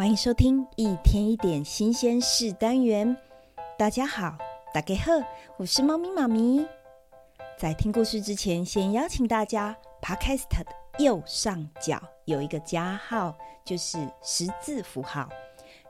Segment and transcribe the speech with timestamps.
[0.00, 3.14] 欢迎收听一天一点新鲜事单元。
[3.76, 4.34] 大家好，
[4.72, 5.12] 大家好，
[5.58, 6.66] 我是猫咪妈咪。
[7.58, 15.28] 在听故事之前，先邀请大家，Podcast 的右上角有一个加号，就是十字符号，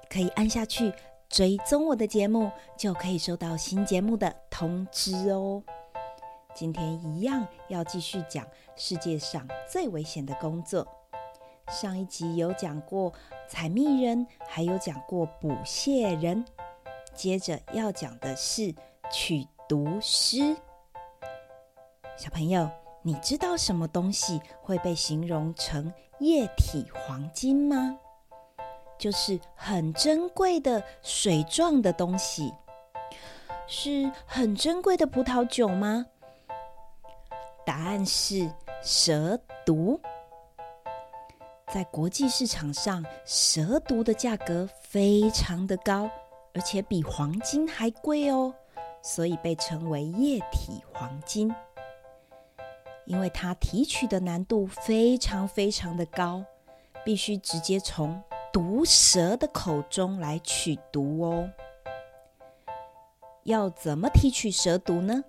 [0.08, 0.92] 可以按下去
[1.28, 5.62] 追踪我的节目，就可以收到新节目的通知哦。
[6.52, 10.84] 今天一样要继续讲世界上最危险的工作。
[11.70, 13.12] 上一集有讲过
[13.46, 16.44] 采蜜人，还有讲过捕蟹人，
[17.14, 18.74] 接着要讲的是
[19.10, 20.56] 取毒师。
[22.16, 22.68] 小朋友，
[23.02, 27.96] 你知道什么东西会被形容成液体黄金吗？
[28.98, 32.52] 就是很珍贵的水状的东西，
[33.68, 36.06] 是很珍贵的葡萄酒吗？
[37.64, 38.50] 答案是
[38.82, 40.00] 蛇毒。
[41.72, 46.10] 在国际市场上，蛇毒的价格非常的高，
[46.52, 48.52] 而且比黄金还贵哦，
[49.02, 51.54] 所以被称为液体黄金。
[53.06, 56.44] 因为它提取的难度非常非常的高，
[57.04, 58.20] 必须直接从
[58.52, 61.48] 毒蛇的口中来取毒哦。
[63.44, 65.22] 要怎么提取蛇毒呢？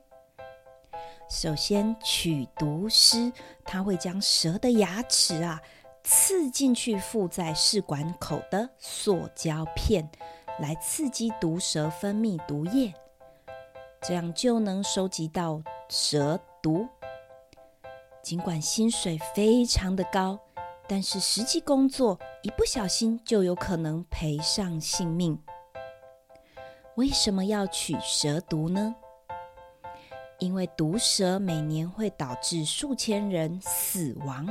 [1.29, 3.31] 首先，取毒师
[3.63, 5.61] 他会将蛇的牙齿啊。
[6.03, 10.09] 刺进去附在试管口的塑胶片，
[10.59, 12.93] 来刺激毒蛇分泌毒液，
[14.01, 16.87] 这样就能收集到蛇毒。
[18.21, 20.39] 尽管薪水非常的高，
[20.87, 25.41] 但是实际工作一不小心就有可能赔上性命。
[26.95, 28.95] 为什么要取蛇毒呢？
[30.39, 34.47] 因为毒蛇每年会导致数千人死亡。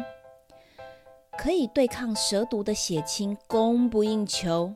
[1.41, 4.75] 可以对抗蛇毒的血清供不应求，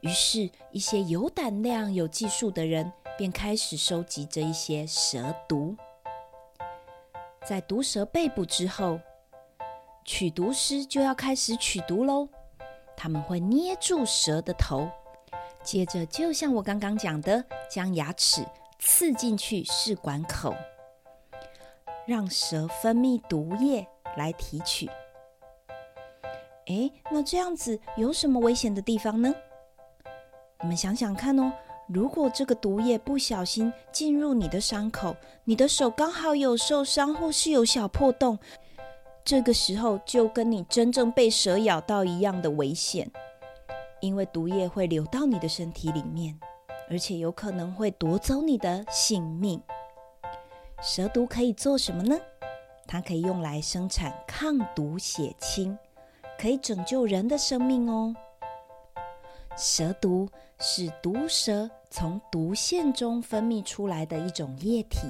[0.00, 5.76] 于是，一些有胆量、有技术的人便开始收集这一些蛇毒。
[7.44, 8.98] 在毒蛇被捕之后，
[10.02, 12.26] 取毒师就要开始取毒喽。
[12.96, 14.88] 他们会捏住蛇的头，
[15.62, 18.42] 接着就像我刚刚讲的，将牙齿
[18.78, 20.54] 刺进去试管口，
[22.06, 23.86] 让蛇分泌毒液
[24.16, 24.88] 来提取。
[26.66, 29.34] 诶，那这样子有什么危险的地方呢？
[30.62, 31.52] 你们想想看哦，
[31.88, 38.38] 如果这个毒液不小心进入你的伤口，你的手刚好有受伤或是有小破洞，
[39.24, 43.10] 这个时候就跟你真正被蛇咬到一样的危险，
[44.00, 46.36] 因为毒液会流到你的身体里面，
[46.90, 49.62] 而且有可能会夺走你的性命。
[50.82, 52.18] 蛇毒可以做什么呢？
[52.86, 55.76] 它可以用来生产抗毒血清。
[56.38, 58.14] 可以拯救人的生命哦。
[59.56, 65.08] 蛇毒是毒蛇从毒腺中分泌出来的一种液体，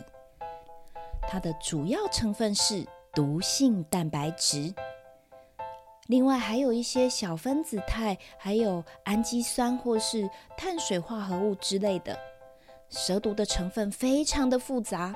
[1.29, 4.73] 它的主要成分是毒性蛋白质，
[6.07, 12.17] 另外还有一些小分子肽，还有氨基酸或是碳水化合物之类的。
[12.89, 15.13] 蛇毒的成分非常的复杂。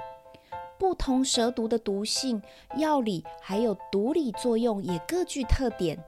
[0.81, 2.43] 不同蛇毒的毒性、
[2.79, 6.03] 药理还有毒理作用也各具特点，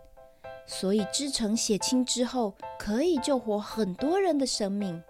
[0.65, 5.03] 所以制成血清之后，可以救活很多人的生命。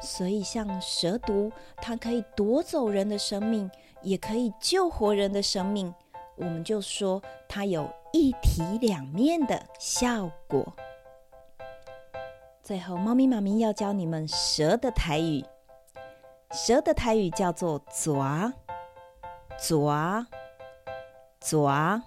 [0.00, 3.70] 所以像蛇毒，它可以夺走人的生命，
[4.02, 5.94] 也可以救活人的生命。
[6.34, 10.72] 我们就说它有一体两面的效果。
[12.60, 15.44] 最后，猫咪妈咪要教你们蛇的台语。
[16.52, 18.12] 蛇的台语叫做“蛇
[19.58, 20.26] ”，“蛇
[21.40, 22.02] ”，“蛇”。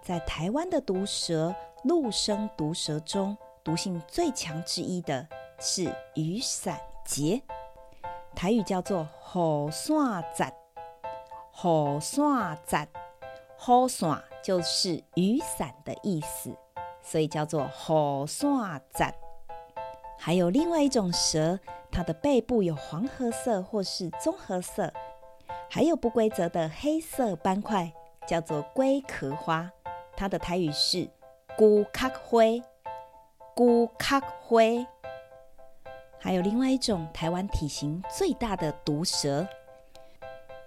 [0.00, 1.52] 在台湾的毒蛇，
[1.82, 5.26] 陆生毒蛇中，毒性最强之一的
[5.58, 7.42] 是雨伞节，
[8.36, 10.44] 台语叫做“雨伞节
[11.60, 12.88] ”，“雨伞节
[13.66, 16.56] ”，“雨伞”就是雨伞的意思，
[17.02, 19.12] 所以叫做“雨伞节”。
[20.16, 21.58] 还有另外一种蛇。
[21.90, 24.92] 它的背部有黄褐色或是棕褐色，
[25.68, 27.92] 还有不规则的黑色斑块，
[28.26, 29.70] 叫做龟壳花。
[30.16, 31.08] 它的台语是
[31.56, 32.42] “龟壳花”，
[33.54, 34.86] 龟壳灰。
[36.20, 39.46] 还有另外一种台湾体型最大的毒蛇，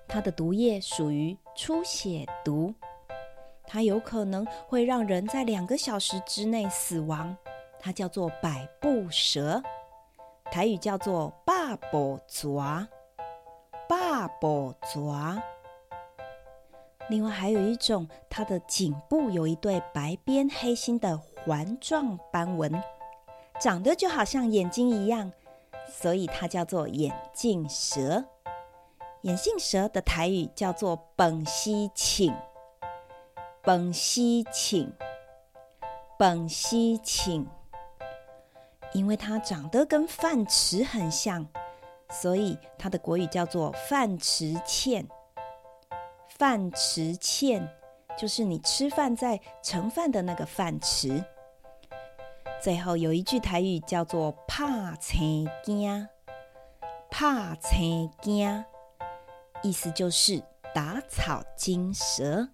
[0.08, 2.74] 它的毒液属于出血毒，
[3.66, 7.38] 它有可能会让人在两个小时之内死亡。
[7.80, 9.62] 它叫做百步蛇。
[10.52, 12.86] 台语叫做“百步蛇”，
[13.88, 15.42] 百步蛇。
[17.08, 22.84] 另外还有一种，它的颈部有一对白边黑心的环状斑纹，
[23.62, 25.32] 长得就好像眼睛一样，
[25.88, 28.26] 所以它叫做眼镜蛇。
[29.22, 32.36] 眼镜蛇的台语叫做饭丝銃，
[33.64, 34.20] 饭丝
[34.52, 34.92] 銃，
[36.20, 37.46] 饭丝銃。
[38.94, 41.48] 因为它长得跟饭匙很像，
[42.10, 45.08] 所以它的国语叫做饭匙茜。
[46.28, 47.68] 饭匙茜
[48.18, 51.24] 就是你吃饭在盛饭的那个饭匙。
[52.62, 56.08] 最后有一句台语叫做“怕青惊”，
[57.10, 58.66] 怕青惊，
[59.64, 60.44] 意思就是
[60.74, 62.48] 打草惊蛇，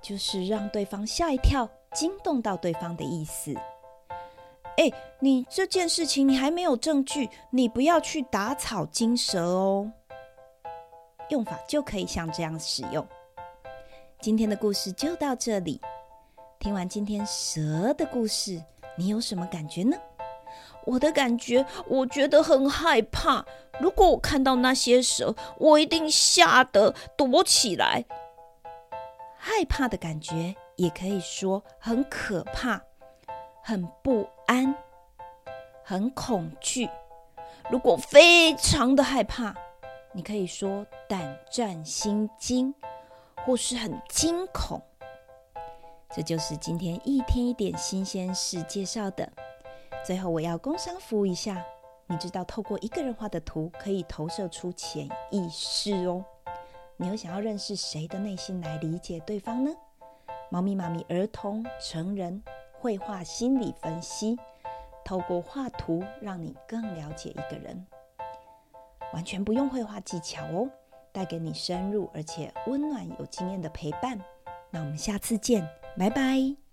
[0.00, 3.54] 就是让对方吓一跳、惊动到对方的意思。
[4.78, 9.90] 哎，你这件事情你还没有证据，你不要去打草惊蛇哦。
[11.30, 13.04] 用法就可以像这样使用。
[14.20, 15.80] 今天的故事就到这里。
[16.60, 18.62] 听完今天蛇的故事，
[18.96, 19.96] 你有什么感觉呢？
[20.86, 23.44] 我的感觉，我觉得很害怕。
[23.80, 28.04] 如果我看到那些蛇，我一定吓得躲起来。
[29.36, 32.80] 害怕的感觉也可以说很可怕。
[33.68, 34.74] 很不安，
[35.84, 36.88] 很恐惧。
[37.68, 39.54] 如果非常的害怕，
[40.14, 42.74] 你可以说胆战心惊，
[43.44, 44.80] 或是很惊恐。
[46.16, 49.30] 这就是今天一天一点新鲜事介绍的。
[50.02, 51.62] 最后，我要工商服务一下。
[52.06, 56.24] 你知道，透过一个人画的图，可以投射出潜意识哦。
[56.96, 59.70] 你有想要认识谁的内心来理解对方呢？
[60.48, 62.42] 猫咪、妈咪、儿童、成人。
[62.80, 64.38] 绘画心理分析，
[65.04, 67.86] 透过画图让你更了解一个人，
[69.12, 70.68] 完全不用绘画技巧哦，
[71.12, 74.18] 带给你深入而且温暖有经验的陪伴。
[74.70, 76.67] 那我们下次见，拜拜。